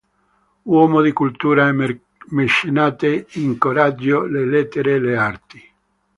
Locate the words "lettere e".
4.47-4.99